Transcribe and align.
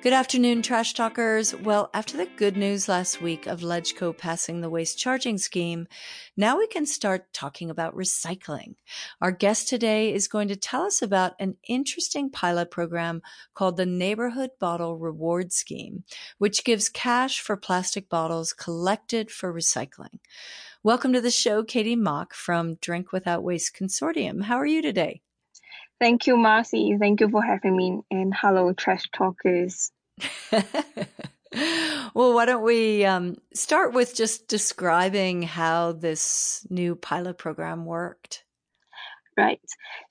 Good 0.00 0.12
afternoon, 0.12 0.62
Trash 0.62 0.94
Talkers. 0.94 1.56
Well, 1.56 1.90
after 1.92 2.16
the 2.16 2.28
good 2.36 2.56
news 2.56 2.88
last 2.88 3.20
week 3.20 3.48
of 3.48 3.62
LegCo 3.62 4.16
passing 4.16 4.60
the 4.60 4.70
waste 4.70 4.96
charging 4.96 5.38
scheme, 5.38 5.88
now 6.36 6.56
we 6.56 6.68
can 6.68 6.86
start 6.86 7.32
talking 7.32 7.68
about 7.68 7.96
recycling. 7.96 8.76
Our 9.20 9.32
guest 9.32 9.66
today 9.66 10.14
is 10.14 10.28
going 10.28 10.46
to 10.48 10.56
tell 10.56 10.82
us 10.82 11.02
about 11.02 11.32
an 11.40 11.56
interesting 11.68 12.30
pilot 12.30 12.70
program 12.70 13.22
called 13.54 13.76
the 13.76 13.86
Neighborhood 13.86 14.50
Bottle 14.60 14.96
Reward 14.96 15.52
Scheme, 15.52 16.04
which 16.38 16.62
gives 16.62 16.88
cash 16.88 17.40
for 17.40 17.56
plastic 17.56 18.08
bottles 18.08 18.52
collected 18.52 19.32
for 19.32 19.52
recycling. 19.52 20.20
Welcome 20.84 21.12
to 21.12 21.20
the 21.20 21.32
show, 21.32 21.64
Katie 21.64 21.96
Mok 21.96 22.34
from 22.34 22.76
Drink 22.76 23.10
Without 23.10 23.42
Waste 23.42 23.74
Consortium. 23.74 24.44
How 24.44 24.58
are 24.58 24.66
you 24.66 24.80
today? 24.80 25.22
Thank 26.00 26.28
you, 26.28 26.36
Marcy. 26.36 26.96
Thank 26.96 27.20
you 27.20 27.28
for 27.28 27.42
having 27.42 27.76
me. 27.76 28.00
And 28.12 28.32
hello, 28.32 28.72
Trash 28.72 29.10
Talkers. 29.12 29.90
well, 32.14 32.34
why 32.34 32.44
don't 32.44 32.64
we 32.64 33.04
um, 33.04 33.36
start 33.54 33.92
with 33.92 34.14
just 34.14 34.48
describing 34.48 35.42
how 35.42 35.92
this 35.92 36.66
new 36.70 36.94
pilot 36.94 37.38
program 37.38 37.84
worked? 37.84 38.44
Right. 39.36 39.60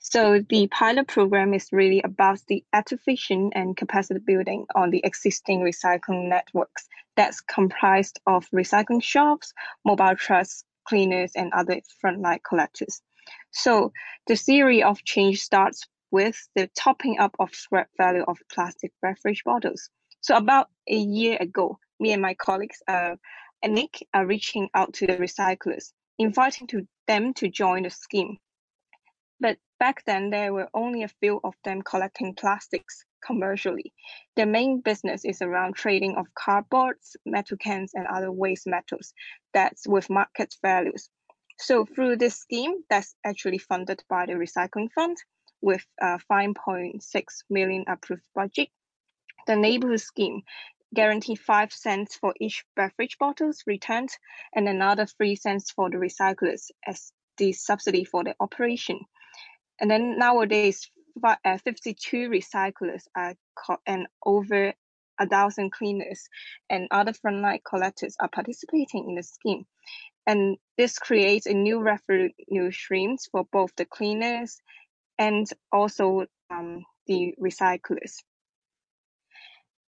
So 0.00 0.40
the 0.48 0.68
pilot 0.68 1.06
program 1.06 1.52
is 1.52 1.68
really 1.70 2.00
about 2.00 2.40
the 2.48 2.64
activation 2.72 3.50
and 3.54 3.76
capacity 3.76 4.20
building 4.26 4.64
on 4.74 4.90
the 4.90 5.02
existing 5.04 5.60
recycling 5.60 6.30
networks 6.30 6.88
that's 7.14 7.42
comprised 7.42 8.18
of 8.26 8.48
recycling 8.54 9.02
shops, 9.02 9.52
mobile 9.84 10.16
trucks, 10.16 10.64
cleaners, 10.86 11.32
and 11.34 11.52
other 11.52 11.80
frontline 12.02 12.38
collectors. 12.48 13.02
So 13.50 13.92
the 14.26 14.36
theory 14.36 14.82
of 14.82 15.04
change 15.04 15.40
starts 15.40 15.86
with 16.10 16.48
the 16.54 16.68
topping 16.68 17.18
up 17.18 17.36
of 17.38 17.54
scrap 17.54 17.90
value 17.98 18.22
of 18.22 18.38
plastic 18.50 18.92
beverage 19.02 19.42
bottles. 19.44 19.90
So 20.20 20.36
about 20.36 20.68
a 20.88 20.96
year 20.96 21.38
ago, 21.40 21.78
me 22.00 22.12
and 22.12 22.22
my 22.22 22.34
colleagues, 22.34 22.82
uh, 22.88 23.16
and 23.62 23.74
Nick, 23.74 24.06
are 24.14 24.26
reaching 24.26 24.68
out 24.74 24.94
to 24.94 25.06
the 25.06 25.16
recyclers, 25.16 25.92
inviting 26.18 26.66
to 26.68 26.86
them 27.06 27.34
to 27.34 27.48
join 27.48 27.84
the 27.84 27.90
scheme. 27.90 28.38
But 29.40 29.58
back 29.78 30.04
then, 30.04 30.30
there 30.30 30.52
were 30.52 30.68
only 30.74 31.02
a 31.04 31.08
few 31.20 31.40
of 31.44 31.54
them 31.64 31.82
collecting 31.82 32.34
plastics 32.34 33.04
commercially. 33.24 33.92
Their 34.36 34.46
main 34.46 34.80
business 34.80 35.24
is 35.24 35.42
around 35.42 35.74
trading 35.74 36.16
of 36.16 36.26
cardboards, 36.34 37.16
metal 37.24 37.56
cans, 37.56 37.92
and 37.94 38.06
other 38.06 38.32
waste 38.32 38.66
metals 38.66 39.12
that's 39.52 39.86
with 39.86 40.10
market 40.10 40.54
values. 40.62 41.08
So 41.58 41.84
through 41.84 42.16
this 42.16 42.36
scheme 42.36 42.82
that's 42.88 43.14
actually 43.24 43.58
funded 43.58 44.02
by 44.08 44.26
the 44.26 44.34
Recycling 44.34 44.90
Fund 44.92 45.16
with 45.60 45.84
a 46.00 46.20
5.6 46.30 47.02
million 47.50 47.84
approved 47.88 48.26
budget, 48.34 48.68
the 49.48 49.56
neighborhood 49.56 50.00
scheme 50.00 50.42
guarantee 50.94 51.34
5 51.34 51.72
cents 51.72 52.16
for 52.16 52.34
each 52.40 52.64
beverage 52.76 53.18
bottles 53.18 53.64
returned 53.66 54.10
and 54.54 54.68
another 54.68 55.06
3 55.06 55.34
cents 55.36 55.70
for 55.70 55.90
the 55.90 55.96
recyclers 55.96 56.70
as 56.86 57.12
the 57.38 57.52
subsidy 57.52 58.04
for 58.04 58.24
the 58.24 58.34
operation. 58.40 59.00
And 59.80 59.90
then 59.90 60.18
nowadays, 60.18 60.90
uh, 61.22 61.58
52 61.64 62.28
recyclers 62.28 63.04
are 63.16 63.34
and 63.86 64.06
over 64.24 64.72
a 65.18 65.26
thousand 65.26 65.72
cleaners 65.72 66.28
and 66.70 66.86
other 66.90 67.12
frontline 67.12 67.60
collectors 67.64 68.14
are 68.20 68.28
participating 68.28 69.08
in 69.08 69.14
the 69.16 69.22
scheme. 69.22 69.66
And 70.26 70.58
this 70.76 70.98
creates 70.98 71.46
a 71.46 71.54
new 71.54 71.80
revenue 71.80 72.70
streams 72.70 73.28
for 73.32 73.44
both 73.50 73.74
the 73.76 73.84
cleaners 73.84 74.60
and 75.18 75.48
also 75.72 76.26
um, 76.50 76.84
the 77.06 77.34
recyclers. 77.40 78.22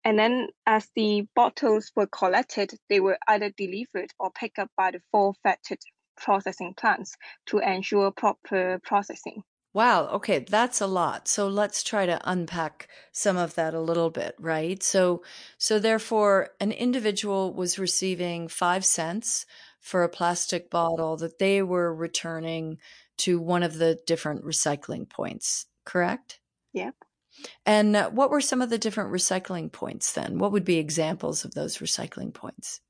And 0.04 0.18
then 0.18 0.48
as 0.66 0.90
the 0.94 1.26
bottles 1.34 1.90
were 1.96 2.06
collected, 2.06 2.72
they 2.88 3.00
were 3.00 3.18
either 3.26 3.50
delivered 3.50 4.12
or 4.18 4.30
picked 4.30 4.58
up 4.58 4.70
by 4.76 4.90
the 4.90 5.00
four 5.10 5.34
vetted 5.44 5.80
processing 6.16 6.74
plants 6.74 7.16
to 7.46 7.58
ensure 7.58 8.10
proper 8.10 8.80
processing. 8.84 9.42
Wow. 9.72 10.06
Okay. 10.10 10.38
That's 10.38 10.80
a 10.80 10.86
lot. 10.86 11.26
So 11.26 11.48
let's 11.48 11.82
try 11.82 12.06
to 12.06 12.20
unpack 12.22 12.88
some 13.10 13.36
of 13.36 13.56
that 13.56 13.74
a 13.74 13.80
little 13.80 14.10
bit, 14.10 14.36
right? 14.38 14.80
So, 14.82 15.24
so 15.58 15.80
therefore 15.80 16.50
an 16.60 16.70
individual 16.70 17.52
was 17.52 17.78
receiving 17.78 18.46
five 18.46 18.84
cents 18.84 19.46
for 19.80 20.04
a 20.04 20.08
plastic 20.08 20.70
bottle 20.70 21.16
that 21.16 21.40
they 21.40 21.60
were 21.60 21.92
returning 21.92 22.78
to 23.18 23.40
one 23.40 23.64
of 23.64 23.78
the 23.78 23.98
different 24.06 24.44
recycling 24.44 25.08
points, 25.08 25.66
correct? 25.84 26.38
Yep. 26.72 26.94
And 27.66 27.96
uh, 27.96 28.10
what 28.10 28.30
were 28.30 28.40
some 28.40 28.62
of 28.62 28.70
the 28.70 28.78
different 28.78 29.12
recycling 29.12 29.70
points 29.70 30.12
then? 30.12 30.38
What 30.38 30.52
would 30.52 30.64
be 30.64 30.78
examples 30.78 31.44
of 31.44 31.54
those 31.54 31.78
recycling 31.78 32.32
points? 32.32 32.80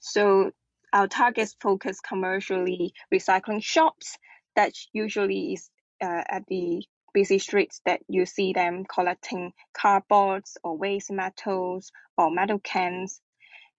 So 0.00 0.52
our 0.92 1.08
targets 1.08 1.56
focus 1.60 2.00
commercially 2.00 2.94
recycling 3.12 3.62
shops 3.62 4.16
that 4.56 4.72
usually 4.92 5.54
is 5.54 5.70
uh, 6.02 6.22
at 6.28 6.46
the 6.48 6.82
busy 7.12 7.38
streets 7.38 7.80
that 7.84 8.00
you 8.08 8.26
see 8.26 8.52
them 8.52 8.84
collecting 8.84 9.52
cardboards 9.76 10.56
or 10.62 10.76
waste 10.76 11.10
metals 11.10 11.90
or 12.16 12.30
metal 12.30 12.58
cans 12.58 13.20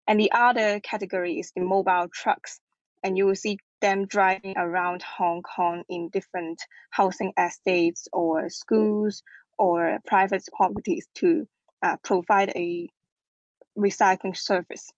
and 0.08 0.20
the 0.20 0.32
other 0.32 0.80
category 0.80 1.40
is 1.40 1.52
the 1.56 1.62
mobile 1.62 2.08
trucks. 2.12 2.60
And 3.04 3.18
you 3.18 3.26
will 3.26 3.36
see 3.36 3.58
them 3.82 4.06
driving 4.06 4.56
around 4.58 5.02
Hong 5.04 5.42
Kong 5.42 5.84
in 5.90 6.10
different 6.10 6.62
housing 6.90 7.34
estates 7.38 8.08
or 8.14 8.50
schools 8.50 9.24
or 9.62 10.00
private 10.08 10.44
properties 10.58 11.08
to 11.14 11.48
uh, 11.84 11.96
provide 12.04 12.50
a 12.56 12.90
recycling 13.78 14.36
service. 14.36 14.90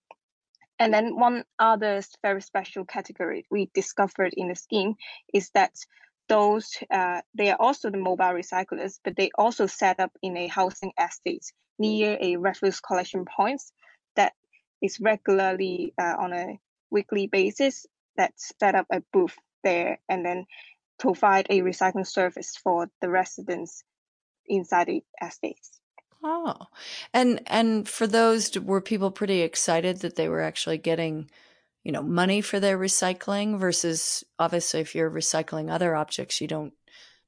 And 0.78 0.92
then 0.92 1.20
one 1.20 1.44
other 1.58 2.00
very 2.22 2.40
special 2.40 2.86
category 2.86 3.44
we 3.50 3.68
discovered 3.74 4.32
in 4.34 4.48
the 4.48 4.54
scheme 4.54 4.94
is 5.34 5.50
that 5.54 5.74
those 6.30 6.78
uh, 6.90 7.20
they 7.34 7.50
are 7.50 7.60
also 7.60 7.90
the 7.90 7.98
mobile 7.98 8.32
recyclers, 8.32 8.98
but 9.04 9.16
they 9.16 9.30
also 9.36 9.66
set 9.66 10.00
up 10.00 10.12
in 10.22 10.34
a 10.38 10.46
housing 10.46 10.92
estate 10.98 11.44
near 11.78 12.16
a 12.18 12.36
refuse 12.36 12.80
collection 12.80 13.26
points 13.26 13.70
that 14.16 14.32
is 14.80 14.98
regularly 14.98 15.92
uh, 16.00 16.14
on 16.18 16.32
a 16.32 16.58
weekly 16.90 17.26
basis 17.26 17.84
that 18.16 18.32
set 18.36 18.74
up 18.74 18.86
a 18.90 19.02
booth 19.12 19.36
there 19.62 19.98
and 20.08 20.24
then 20.24 20.46
provide 20.98 21.46
a 21.50 21.60
recycling 21.60 22.06
service 22.06 22.56
for 22.62 22.88
the 23.02 23.10
residents 23.10 23.84
inside 24.46 24.88
the 24.88 25.02
estates. 25.22 25.80
Oh, 26.22 26.56
and 27.12 27.42
and 27.46 27.88
for 27.88 28.06
those, 28.06 28.58
were 28.58 28.80
people 28.80 29.10
pretty 29.10 29.42
excited 29.42 29.98
that 30.00 30.16
they 30.16 30.28
were 30.28 30.40
actually 30.40 30.78
getting, 30.78 31.30
you 31.82 31.92
know, 31.92 32.02
money 32.02 32.40
for 32.40 32.58
their 32.60 32.78
recycling 32.78 33.58
versus 33.58 34.24
obviously 34.38 34.80
if 34.80 34.94
you're 34.94 35.10
recycling 35.10 35.70
other 35.70 35.94
objects, 35.94 36.40
you 36.40 36.48
don't 36.48 36.72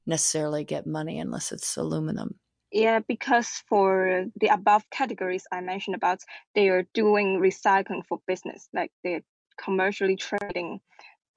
necessarily 0.07 0.63
get 0.63 0.87
money 0.87 1.19
unless 1.19 1.51
it's 1.51 1.77
aluminum. 1.77 2.39
Yeah, 2.71 2.99
because 3.07 3.47
for 3.69 4.25
the 4.39 4.47
above 4.47 4.89
categories 4.89 5.45
I 5.51 5.61
mentioned 5.61 5.95
about, 5.95 6.19
they 6.55 6.69
are 6.69 6.87
doing 6.93 7.39
recycling 7.39 8.05
for 8.07 8.19
business, 8.27 8.67
like 8.73 8.91
they're 9.03 9.23
commercially 9.57 10.15
trading 10.15 10.81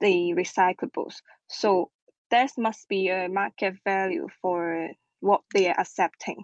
the 0.01 0.33
recyclables. 0.35 1.15
So 1.47 1.91
there 2.31 2.47
must 2.57 2.87
be 2.89 3.09
a 3.09 3.29
market 3.29 3.75
value 3.85 4.27
for 4.41 4.89
what 5.21 5.41
they 5.53 5.69
are 5.69 5.79
accepting. 5.79 6.43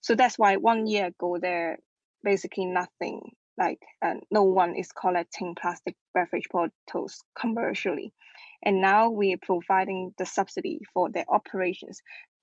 So 0.00 0.14
that's 0.14 0.38
why 0.38 0.56
one 0.56 0.86
year 0.86 1.06
ago 1.06 1.38
there 1.40 1.78
basically 2.22 2.66
nothing 2.66 3.32
like 3.58 3.80
uh, 4.02 4.14
no 4.30 4.44
one 4.44 4.76
is 4.76 4.92
collecting 4.92 5.56
plastic 5.60 5.96
beverage 6.14 6.48
bottles 6.52 7.24
commercially, 7.38 8.12
and 8.62 8.80
now 8.80 9.10
we 9.10 9.34
are 9.34 9.38
providing 9.42 10.14
the 10.16 10.26
subsidy 10.26 10.80
for 10.94 11.10
their 11.10 11.24
operations. 11.28 12.00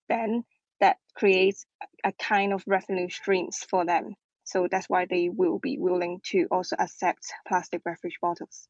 Then 0.10 0.44
that 0.82 0.98
creates 1.16 1.66
a 2.04 2.12
kind 2.12 2.52
of 2.52 2.64
revenue 2.68 3.10
streams 3.10 3.60
for 3.70 3.86
them. 3.86 4.16
So 4.44 4.68
that's 4.70 4.90
why 4.90 5.06
they 5.10 5.30
will 5.30 5.58
be 5.58 5.78
willing 5.80 6.20
to 6.32 6.48
also 6.52 6.76
accept 6.78 7.26
plastic 7.48 7.84
beverage 7.84 8.18
bottles. 8.22 8.68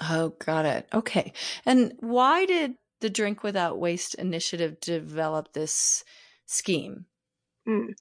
Oh, 0.00 0.34
got 0.44 0.66
it. 0.66 0.86
Okay. 0.92 1.32
And 1.64 1.94
why 2.00 2.44
did 2.44 2.74
the 3.00 3.10
Drink 3.10 3.42
Without 3.42 3.78
Waste 3.78 4.14
initiative 4.14 4.80
develop 4.80 5.52
this 5.52 6.04
scheme? 6.46 7.06
Mm. 7.68 7.94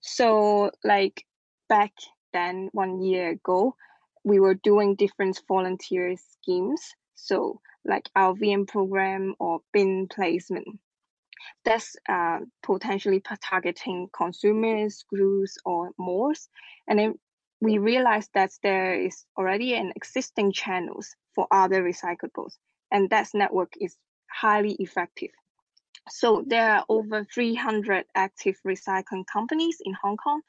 So, 0.00 0.70
like 0.84 1.24
back 1.68 1.92
then, 2.32 2.68
one 2.72 3.00
year 3.02 3.30
ago, 3.30 3.76
we 4.24 4.40
were 4.40 4.54
doing 4.54 4.96
different 4.96 5.40
volunteer 5.48 6.14
schemes. 6.16 6.94
So, 7.14 7.60
like 7.84 8.10
our 8.16 8.34
VM 8.34 8.66
program 8.66 9.34
or 9.38 9.60
bin 9.72 10.08
placement 10.08 10.66
that's 11.64 11.96
uh, 12.08 12.38
potentially 12.62 13.22
targeting 13.42 14.08
consumers, 14.16 15.04
groups, 15.08 15.56
or 15.64 15.90
malls. 15.98 16.48
And 16.88 16.98
then 16.98 17.14
we 17.60 17.78
realized 17.78 18.30
that 18.34 18.52
there 18.62 19.00
is 19.00 19.24
already 19.38 19.74
an 19.74 19.92
existing 19.96 20.52
channels 20.52 21.14
for 21.34 21.46
other 21.50 21.82
recyclables, 21.82 22.54
and 22.90 23.10
that 23.10 23.28
network 23.34 23.72
is 23.80 23.96
highly 24.30 24.72
effective. 24.78 25.30
So 26.10 26.44
there 26.46 26.70
are 26.70 26.84
over 26.88 27.24
300 27.24 28.04
active 28.14 28.56
recycling 28.66 29.26
companies 29.26 29.78
in 29.82 29.94
Hong 29.94 30.18
Kong, 30.18 30.42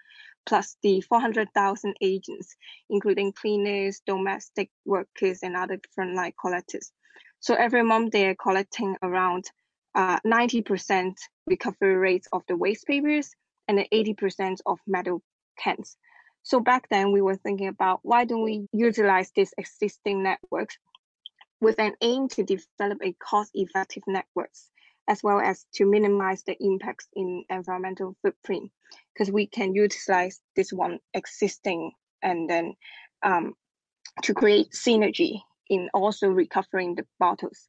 plus 0.45 0.75
the 0.81 1.01
400,000 1.01 1.95
agents, 2.01 2.55
including 2.89 3.31
cleaners, 3.31 4.01
domestic 4.05 4.69
workers, 4.85 5.43
and 5.43 5.55
other 5.55 5.79
frontline 5.97 6.33
collectors. 6.39 6.91
So 7.39 7.55
every 7.55 7.83
month 7.83 8.11
they 8.11 8.27
are 8.27 8.35
collecting 8.35 8.97
around 9.01 9.49
uh, 9.93 10.19
90% 10.25 11.13
recovery 11.47 11.95
rates 11.95 12.27
of 12.33 12.43
the 12.47 12.57
waste 12.57 12.85
papers 12.85 13.33
and 13.67 13.79
80% 13.79 14.59
of 14.65 14.79
metal 14.85 15.21
cans. 15.57 15.97
So 16.43 16.59
back 16.59 16.89
then 16.89 17.11
we 17.11 17.21
were 17.21 17.37
thinking 17.37 17.69
about 17.69 18.01
why 18.03 18.25
don't 18.25 18.43
we 18.43 18.67
utilize 18.73 19.31
these 19.31 19.53
existing 19.57 20.21
networks 20.21 20.77
with 21.61 21.79
an 21.79 21.95
aim 22.01 22.27
to 22.29 22.43
develop 22.43 22.99
a 23.01 23.13
cost-effective 23.13 24.03
networks 24.05 24.69
as 25.07 25.21
well 25.23 25.39
as 25.39 25.65
to 25.75 25.85
minimize 25.85 26.43
the 26.43 26.55
impacts 26.59 27.07
in 27.15 27.43
environmental 27.49 28.15
footprint 28.21 28.71
because 29.13 29.31
we 29.31 29.47
can 29.47 29.73
utilize 29.73 30.39
this 30.55 30.71
one 30.73 30.99
existing 31.13 31.91
and 32.21 32.49
then 32.49 32.73
um, 33.23 33.53
to 34.23 34.33
create 34.33 34.71
synergy 34.71 35.39
in 35.69 35.89
also 35.93 36.27
recovering 36.27 36.95
the 36.95 37.05
bottles. 37.19 37.67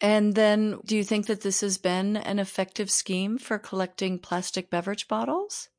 And 0.00 0.34
then, 0.34 0.78
do 0.84 0.96
you 0.96 1.04
think 1.04 1.26
that 1.26 1.40
this 1.40 1.62
has 1.62 1.78
been 1.78 2.18
an 2.18 2.38
effective 2.38 2.90
scheme 2.90 3.38
for 3.38 3.58
collecting 3.58 4.18
plastic 4.18 4.68
beverage 4.68 5.08
bottles? 5.08 5.70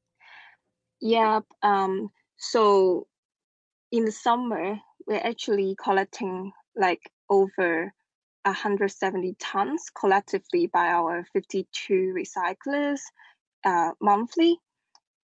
Yeah. 1.00 1.42
Um, 1.62 2.10
so 2.38 3.08
in 3.92 4.06
the 4.06 4.12
summer, 4.12 4.80
we're 5.06 5.22
actually 5.24 5.76
collecting 5.82 6.52
like 6.76 7.12
over 7.30 7.94
170 8.48 9.36
tons 9.40 9.90
collectively 9.98 10.68
by 10.68 10.88
our 10.88 11.26
52 11.34 12.16
recyclers 12.16 13.02
uh, 13.66 13.92
monthly. 14.02 14.58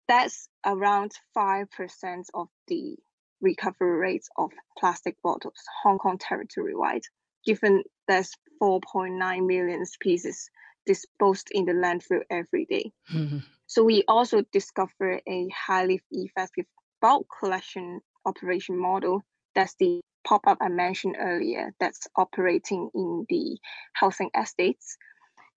That's 0.07 0.49
around 0.65 1.11
5% 1.37 2.25
of 2.33 2.47
the 2.67 2.97
recovery 3.41 3.97
rates 3.97 4.29
of 4.37 4.51
plastic 4.77 5.21
bottles, 5.21 5.61
Hong 5.83 5.97
Kong 5.97 6.17
territory 6.17 6.75
wide, 6.75 7.03
given 7.45 7.83
there's 8.07 8.31
4.9 8.61 9.45
million 9.45 9.83
pieces 9.99 10.49
disposed 10.85 11.49
in 11.51 11.65
the 11.65 11.73
landfill 11.73 12.21
every 12.29 12.65
day. 12.65 12.91
Mm-hmm. 13.13 13.39
So 13.67 13.83
we 13.83 14.03
also 14.07 14.41
discovered 14.51 15.21
a 15.27 15.47
highly 15.49 16.01
effective 16.11 16.65
bulk 17.01 17.27
collection 17.39 18.01
operation 18.25 18.77
model. 18.77 19.23
That's 19.59 19.75
the 19.75 19.99
pop-up 20.23 20.59
I 20.61 20.69
mentioned 20.69 21.17
earlier 21.19 21.73
that's 21.81 22.07
operating 22.15 22.89
in 22.95 23.25
the 23.27 23.57
housing 23.91 24.29
estates. 24.33 24.95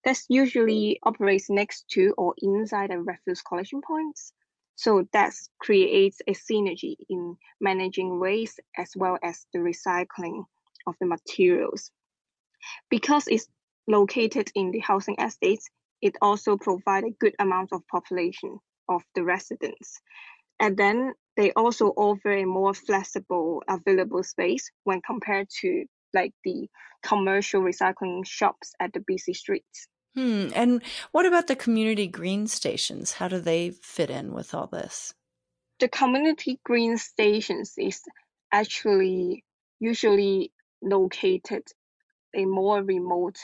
That's 0.03 0.25
usually 0.27 0.99
operates 1.03 1.49
next 1.49 1.87
to 1.91 2.13
or 2.17 2.33
inside 2.39 2.89
the 2.89 2.99
refuse 2.99 3.41
collection 3.41 3.79
points. 3.79 4.33
So 4.75 5.07
that 5.13 5.31
creates 5.61 6.19
a 6.27 6.33
synergy 6.33 6.97
in 7.09 7.37
managing 7.61 8.19
waste 8.19 8.59
as 8.77 8.91
well 8.93 9.17
as 9.23 9.45
the 9.53 9.59
recycling 9.59 10.43
of 10.85 10.95
the 10.99 11.05
materials. 11.05 11.89
Because 12.89 13.29
it's 13.29 13.47
located 13.87 14.51
in 14.53 14.71
the 14.71 14.79
housing 14.79 15.15
estates, 15.17 15.69
it 16.01 16.17
also 16.21 16.57
provides 16.57 17.07
a 17.07 17.15
good 17.21 17.35
amount 17.39 17.69
of 17.71 17.87
population 17.87 18.59
of 18.89 19.01
the 19.15 19.23
residents. 19.23 20.01
And 20.59 20.75
then 20.75 21.13
they 21.35 21.51
also 21.53 21.87
offer 21.89 22.31
a 22.31 22.45
more 22.45 22.73
flexible 22.73 23.63
available 23.67 24.23
space 24.23 24.71
when 24.83 25.01
compared 25.01 25.47
to 25.61 25.85
like 26.13 26.33
the 26.43 26.67
commercial 27.01 27.61
recycling 27.61 28.25
shops 28.25 28.73
at 28.79 28.93
the 28.93 29.03
busy 29.05 29.33
streets. 29.33 29.87
Hmm. 30.15 30.49
And 30.53 30.83
what 31.11 31.25
about 31.25 31.47
the 31.47 31.55
community 31.55 32.07
green 32.07 32.45
stations? 32.47 33.13
How 33.13 33.27
do 33.27 33.39
they 33.39 33.71
fit 33.71 34.11
in 34.11 34.31
with 34.31 34.53
all 34.53 34.67
this? 34.67 35.13
The 35.79 35.87
community 35.87 36.59
green 36.63 36.97
stations 36.97 37.73
is 37.77 38.01
actually 38.51 39.43
usually 39.79 40.51
located 40.83 41.63
a 42.35 42.45
more 42.45 42.81
remote 42.83 43.37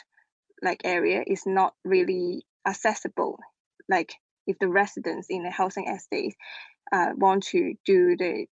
like 0.62 0.82
area 0.84 1.24
is 1.26 1.44
not 1.46 1.74
really 1.84 2.44
accessible 2.68 3.40
like 3.88 4.14
if 4.46 4.58
the 4.60 4.68
residents 4.68 5.28
in 5.30 5.44
the 5.44 5.52
housing 5.52 5.88
estate 5.88 6.36
uh, 6.92 7.12
want 7.16 7.44
to 7.48 7.76
do 7.86 8.16
the 8.18 8.46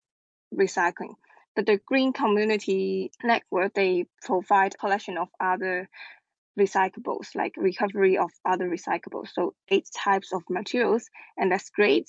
recycling. 0.53 1.15
But 1.55 1.65
the 1.65 1.79
Green 1.85 2.13
Community 2.13 3.11
Network, 3.23 3.73
they 3.73 4.05
provide 4.23 4.77
collection 4.77 5.17
of 5.17 5.29
other 5.39 5.89
recyclables, 6.59 7.35
like 7.35 7.55
recovery 7.57 8.17
of 8.17 8.31
other 8.45 8.69
recyclables. 8.69 9.29
So 9.33 9.53
eight 9.69 9.87
types 9.95 10.33
of 10.33 10.43
materials, 10.49 11.09
and 11.37 11.51
that's 11.51 11.69
great. 11.69 12.07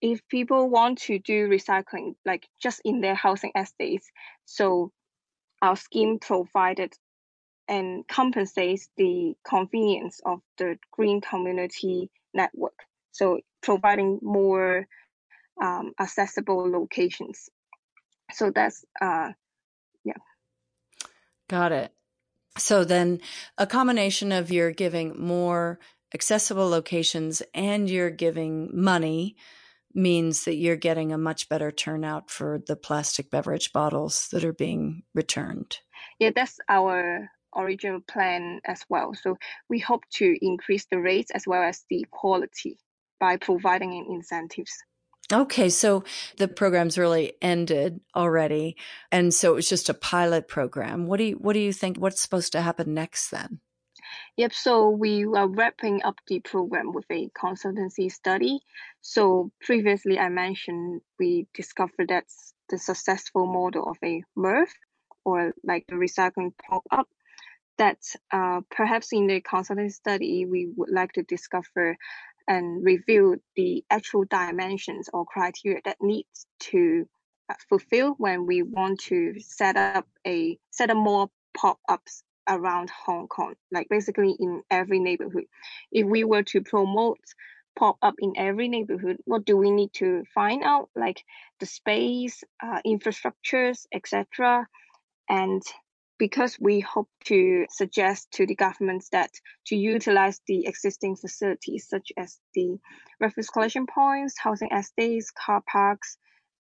If 0.00 0.20
people 0.28 0.70
want 0.70 0.98
to 1.02 1.18
do 1.18 1.48
recycling, 1.48 2.14
like 2.24 2.46
just 2.62 2.80
in 2.84 3.00
their 3.00 3.14
housing 3.14 3.52
estates, 3.56 4.08
so 4.44 4.92
our 5.60 5.76
scheme 5.76 6.18
provided 6.18 6.92
and 7.68 8.06
compensates 8.08 8.88
the 8.96 9.34
convenience 9.46 10.20
of 10.24 10.40
the 10.56 10.78
green 10.92 11.20
community 11.20 12.10
network. 12.32 12.78
So 13.12 13.40
providing 13.62 14.20
more 14.22 14.86
um, 15.62 15.92
accessible 16.00 16.70
locations. 16.70 17.48
So 18.32 18.50
that's 18.54 18.84
uh, 19.00 19.32
yeah. 20.04 20.14
Got 21.48 21.72
it. 21.72 21.92
So 22.58 22.84
then 22.84 23.20
a 23.56 23.66
combination 23.66 24.32
of 24.32 24.50
you're 24.50 24.72
giving 24.72 25.18
more 25.18 25.78
accessible 26.14 26.68
locations 26.68 27.42
and 27.54 27.88
you're 27.88 28.10
giving 28.10 28.70
money 28.72 29.36
means 29.94 30.44
that 30.44 30.56
you're 30.56 30.76
getting 30.76 31.12
a 31.12 31.18
much 31.18 31.48
better 31.48 31.70
turnout 31.70 32.30
for 32.30 32.60
the 32.66 32.76
plastic 32.76 33.30
beverage 33.30 33.72
bottles 33.72 34.28
that 34.32 34.44
are 34.44 34.52
being 34.52 35.02
returned. 35.14 35.78
Yeah, 36.18 36.30
that's 36.34 36.58
our 36.68 37.30
original 37.56 38.00
plan 38.00 38.60
as 38.66 38.82
well. 38.88 39.14
So 39.14 39.38
we 39.68 39.78
hope 39.78 40.02
to 40.14 40.36
increase 40.40 40.86
the 40.90 40.98
rates 40.98 41.30
as 41.30 41.44
well 41.46 41.62
as 41.62 41.84
the 41.88 42.04
quality 42.10 42.78
by 43.18 43.36
providing 43.36 44.06
incentives. 44.10 44.72
Okay, 45.30 45.68
so 45.68 46.04
the 46.38 46.48
program's 46.48 46.96
really 46.96 47.34
ended 47.42 48.00
already, 48.16 48.76
and 49.12 49.34
so 49.34 49.52
it 49.52 49.56
was 49.56 49.68
just 49.68 49.90
a 49.90 49.94
pilot 49.94 50.48
program. 50.48 51.06
What 51.06 51.18
do 51.18 51.24
you 51.24 51.34
what 51.34 51.52
do 51.52 51.58
you 51.58 51.72
think? 51.72 51.98
What's 51.98 52.22
supposed 52.22 52.52
to 52.52 52.62
happen 52.62 52.94
next 52.94 53.30
then? 53.30 53.60
Yep. 54.38 54.54
So 54.54 54.88
we 54.88 55.24
are 55.24 55.48
wrapping 55.48 56.02
up 56.02 56.16
the 56.28 56.40
program 56.40 56.92
with 56.94 57.04
a 57.10 57.28
consultancy 57.36 58.10
study. 58.10 58.60
So 59.02 59.50
previously, 59.60 60.18
I 60.18 60.30
mentioned 60.30 61.02
we 61.18 61.46
discovered 61.52 62.08
that 62.08 62.24
the 62.70 62.78
successful 62.78 63.46
model 63.46 63.88
of 63.90 63.96
a 64.02 64.22
MRF 64.36 64.70
or 65.24 65.52
like 65.62 65.86
the 65.88 65.96
recycling 65.96 66.52
pop 66.56 66.84
up. 66.90 67.08
That 67.76 67.98
uh, 68.32 68.62
perhaps 68.70 69.12
in 69.12 69.26
the 69.26 69.40
consultancy 69.42 69.92
study, 69.92 70.46
we 70.46 70.72
would 70.74 70.90
like 70.90 71.12
to 71.12 71.22
discover 71.22 71.96
and 72.48 72.84
review 72.84 73.40
the 73.54 73.84
actual 73.90 74.24
dimensions 74.24 75.08
or 75.12 75.26
criteria 75.26 75.80
that 75.84 75.98
needs 76.00 76.46
to 76.58 77.06
uh, 77.50 77.54
fulfill 77.68 78.14
when 78.18 78.46
we 78.46 78.62
want 78.62 79.00
to 79.00 79.34
set 79.40 79.76
up 79.76 80.06
a 80.26 80.58
set 80.70 80.90
up 80.90 80.96
more 80.96 81.28
pop-ups 81.54 82.22
around 82.48 82.90
Hong 82.90 83.28
Kong, 83.28 83.54
like 83.70 83.88
basically 83.88 84.34
in 84.38 84.62
every 84.70 84.98
neighborhood. 84.98 85.44
If 85.92 86.06
we 86.06 86.24
were 86.24 86.42
to 86.44 86.62
promote 86.62 87.20
pop 87.78 87.98
up 88.02 88.14
in 88.18 88.32
every 88.36 88.68
neighborhood, 88.68 89.18
what 89.24 89.44
do 89.44 89.56
we 89.56 89.70
need 89.70 89.92
to 89.94 90.24
find 90.34 90.64
out? 90.64 90.88
Like 90.96 91.22
the 91.60 91.66
space, 91.66 92.42
uh, 92.62 92.80
infrastructures, 92.86 93.86
etc. 93.92 94.66
And 95.28 95.62
because 96.18 96.58
we 96.60 96.80
hope 96.80 97.08
to 97.24 97.66
suggest 97.70 98.30
to 98.32 98.46
the 98.46 98.54
governments 98.54 99.08
that 99.10 99.30
to 99.66 99.76
utilize 99.76 100.40
the 100.46 100.66
existing 100.66 101.16
facilities 101.16 101.86
such 101.88 102.12
as 102.16 102.38
the 102.54 102.78
refuse 103.20 103.48
collection 103.48 103.86
points, 103.86 104.34
housing 104.38 104.70
estates, 104.72 105.30
car 105.30 105.62
parks, 105.70 106.16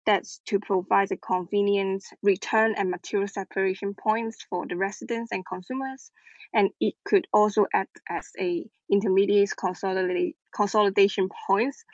that's 0.07 0.41
to 0.47 0.59
provide 0.61 1.11
a 1.13 1.17
convenient 1.17 2.05
return 2.23 2.75
and 2.77 2.91
material 2.91 3.29
separation 3.29 3.95
points 3.95 4.45
for 4.51 4.67
the 4.67 4.77
residents 4.77 5.33
and 5.33 5.47
consumers. 5.47 6.11
And 6.53 6.71
it 6.81 6.95
could 7.05 7.27
also 7.33 7.67
act 7.73 8.01
as 8.09 8.29
a 8.39 8.67
intermediate 8.91 9.53
consolidation 9.57 11.29
points 11.49 11.85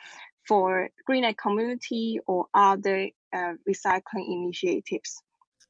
for 0.47 0.89
green 1.05 1.33
community 1.35 2.19
or 2.27 2.47
other 2.53 3.09
uh, 3.33 3.53
recycling 3.67 4.27
initiatives. 4.27 5.21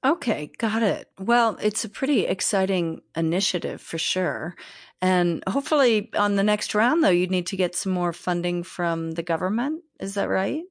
Okay, 0.04 0.52
got 0.58 0.82
it. 0.82 1.10
Well, 1.20 1.58
it's 1.62 1.86
a 1.86 1.90
pretty 1.90 2.26
exciting 2.26 3.02
initiative 3.16 3.82
for 3.82 4.00
sure. 4.00 4.56
And 5.00 5.44
hopefully 5.48 6.10
on 6.16 6.36
the 6.36 6.44
next 6.44 6.74
round 6.74 7.04
though, 7.04 7.10
you'd 7.10 7.30
need 7.30 7.48
to 7.48 7.56
get 7.56 7.76
some 7.76 7.92
more 7.92 8.14
funding 8.14 8.64
from 8.64 9.12
the 9.12 9.24
government. 9.24 9.84
Is 10.00 10.16
that 10.16 10.30
right? 10.30 10.64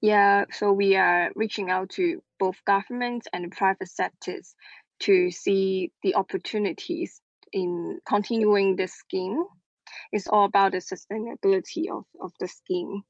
Yeah, 0.00 0.46
so 0.50 0.72
we 0.72 0.96
are 0.96 1.30
reaching 1.36 1.70
out 1.70 1.90
to 1.90 2.20
both 2.40 2.56
governments 2.66 3.28
and 3.32 3.52
private 3.52 3.88
sectors 3.88 4.56
to 5.00 5.30
see 5.30 5.92
the 6.02 6.16
opportunities 6.16 7.20
in 7.52 8.00
continuing 8.04 8.74
this 8.74 8.92
scheme. 8.94 9.44
It's 10.10 10.26
all 10.26 10.44
about 10.44 10.72
the 10.72 10.78
sustainability 10.78 11.88
of, 11.92 12.04
of 12.20 12.32
the 12.40 12.48
scheme. 12.48 13.02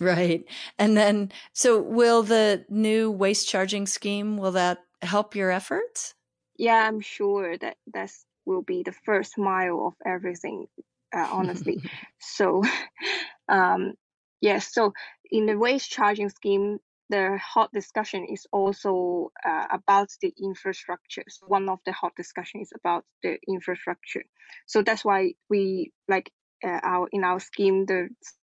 Right. 0.00 0.44
And 0.78 0.96
then, 0.96 1.32
so 1.52 1.80
will 1.80 2.22
the 2.22 2.64
new 2.68 3.10
waste 3.10 3.48
charging 3.48 3.86
scheme, 3.86 4.36
will 4.36 4.52
that 4.52 4.84
help 5.02 5.34
your 5.34 5.50
efforts? 5.50 6.14
Yeah, 6.58 6.86
I'm 6.86 7.00
sure 7.00 7.56
that 7.58 7.76
that 7.94 8.10
will 8.44 8.62
be 8.62 8.82
the 8.82 8.92
first 8.92 9.38
mile 9.38 9.86
of 9.86 9.94
everything, 10.06 10.66
uh, 11.14 11.28
honestly. 11.30 11.82
so, 12.20 12.62
um, 13.48 13.94
yes, 14.40 14.72
so 14.72 14.92
in 15.30 15.46
the 15.46 15.56
waste 15.56 15.90
charging 15.90 16.28
scheme, 16.28 16.78
the 17.08 17.38
hot 17.42 17.70
discussion 17.72 18.24
is 18.24 18.46
also 18.52 19.30
uh, 19.44 19.66
about 19.70 20.08
the 20.20 20.32
infrastructure. 20.42 21.22
So 21.28 21.46
one 21.46 21.68
of 21.68 21.78
the 21.86 21.92
hot 21.92 22.12
discussion 22.16 22.60
is 22.60 22.72
about 22.74 23.04
the 23.22 23.38
infrastructure. 23.48 24.24
So 24.66 24.82
that's 24.82 25.04
why 25.04 25.34
we 25.48 25.92
like 26.08 26.32
uh, 26.64 26.80
our 26.82 27.08
in 27.12 27.22
our 27.22 27.38
scheme 27.38 27.86
the 27.86 28.08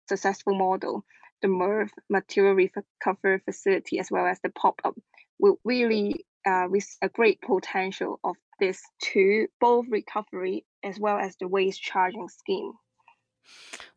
successful 0.07 0.55
model, 0.55 1.03
the 1.45 1.53
MRF 1.53 1.89
material 2.09 2.55
recovery 2.55 3.39
facility 3.45 3.99
as 3.99 4.09
well 4.09 4.25
as 4.25 4.39
the 4.41 4.49
pop 4.49 4.81
up 4.83 4.95
will 5.39 5.59
really 5.63 6.25
uh, 6.45 6.67
with 6.69 6.87
a 7.01 7.09
great 7.09 7.41
potential 7.41 8.19
of 8.23 8.35
this 8.59 8.81
to 9.01 9.47
both 9.59 9.85
recovery 9.89 10.65
as 10.83 10.99
well 10.99 11.17
as 11.17 11.35
the 11.39 11.47
waste 11.47 11.81
charging 11.81 12.27
scheme. 12.29 12.71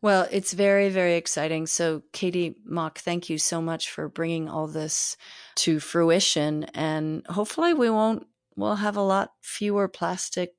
Well, 0.01 0.27
it's 0.31 0.53
very, 0.53 0.89
very 0.89 1.15
exciting. 1.15 1.65
So, 1.65 2.03
Katie 2.13 2.55
Mok, 2.65 2.99
thank 2.99 3.29
you 3.29 3.37
so 3.37 3.61
much 3.61 3.89
for 3.89 4.07
bringing 4.07 4.47
all 4.47 4.67
this 4.67 5.17
to 5.57 5.79
fruition. 5.79 6.65
And 6.75 7.25
hopefully, 7.27 7.73
we 7.73 7.89
won't, 7.89 8.27
we'll 8.55 8.75
have 8.75 8.95
a 8.95 9.01
lot 9.01 9.31
fewer 9.41 9.87
plastic, 9.87 10.53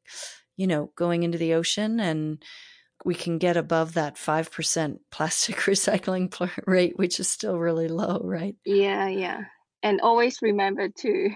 you 0.57 0.67
know, 0.67 0.91
going 0.97 1.23
into 1.23 1.39
the 1.39 1.55
ocean 1.55 2.01
and 2.01 2.43
we 3.05 3.15
can 3.15 3.39
get 3.39 3.57
above 3.57 3.95
that 3.95 4.17
5% 4.17 4.99
plastic 5.11 5.57
recycling 5.61 6.51
rate, 6.67 6.97
which 6.97 7.21
is 7.21 7.29
still 7.29 7.59
really 7.59 7.89
low, 7.89 8.21
right? 8.23 8.57
Yeah, 8.65 9.09
yeah. 9.09 9.45
And 9.83 10.01
always 10.01 10.43
remember 10.43 10.89
to 10.89 11.31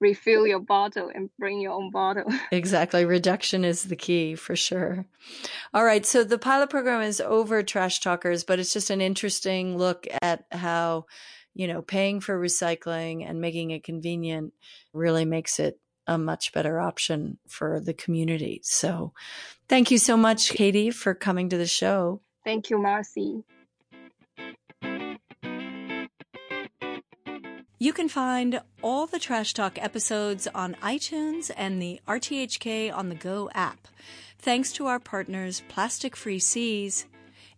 refill 0.00 0.46
your 0.46 0.60
bottle 0.60 1.10
and 1.14 1.30
bring 1.38 1.60
your 1.60 1.72
own 1.72 1.90
bottle. 1.90 2.30
exactly. 2.52 3.04
Reduction 3.04 3.64
is 3.64 3.84
the 3.84 3.96
key 3.96 4.34
for 4.34 4.54
sure. 4.54 5.06
All 5.72 5.84
right. 5.84 6.04
So 6.04 6.22
the 6.22 6.38
pilot 6.38 6.70
program 6.70 7.02
is 7.02 7.20
over 7.20 7.62
trash 7.62 8.00
talkers, 8.00 8.44
but 8.44 8.58
it's 8.58 8.72
just 8.72 8.90
an 8.90 9.00
interesting 9.00 9.78
look 9.78 10.06
at 10.20 10.44
how, 10.52 11.06
you 11.54 11.66
know, 11.66 11.80
paying 11.80 12.20
for 12.20 12.38
recycling 12.38 13.28
and 13.28 13.40
making 13.40 13.70
it 13.70 13.84
convenient 13.84 14.52
really 14.92 15.24
makes 15.24 15.58
it 15.58 15.80
a 16.06 16.18
much 16.18 16.52
better 16.52 16.80
option 16.80 17.38
for 17.48 17.80
the 17.80 17.94
community. 17.94 18.60
So 18.62 19.12
thank 19.68 19.90
you 19.90 19.98
so 19.98 20.16
much, 20.16 20.50
Katie, 20.50 20.90
for 20.90 21.14
coming 21.14 21.48
to 21.48 21.56
the 21.56 21.66
show. 21.66 22.20
Thank 22.44 22.70
you, 22.70 22.78
Marcy. 22.78 23.42
You 27.78 27.92
can 27.92 28.08
find 28.08 28.62
all 28.82 29.06
the 29.06 29.18
Trash 29.18 29.52
Talk 29.52 29.78
episodes 29.82 30.46
on 30.54 30.76
iTunes 30.82 31.50
and 31.56 31.80
the 31.80 32.00
RTHK 32.08 32.90
on 32.92 33.10
the 33.10 33.14
Go 33.14 33.50
app. 33.54 33.88
Thanks 34.38 34.72
to 34.72 34.86
our 34.86 34.98
partners, 34.98 35.62
Plastic 35.68 36.16
Free 36.16 36.38
Seas. 36.38 37.06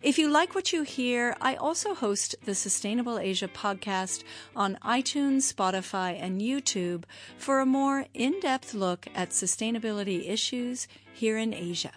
If 0.01 0.17
you 0.17 0.31
like 0.31 0.55
what 0.55 0.73
you 0.73 0.83
hear, 0.83 1.35
I 1.41 1.57
also 1.57 1.93
host 1.93 2.37
the 2.45 2.55
Sustainable 2.55 3.19
Asia 3.19 3.49
podcast 3.49 4.23
on 4.55 4.79
iTunes, 4.85 5.53
Spotify, 5.53 6.17
and 6.21 6.41
YouTube 6.41 7.03
for 7.37 7.59
a 7.59 7.67
more 7.67 8.07
in 8.15 8.39
depth 8.39 8.75
look 8.75 9.09
at 9.13 9.31
sustainability 9.31 10.31
issues 10.31 10.87
here 11.13 11.37
in 11.37 11.53
Asia. 11.53 11.91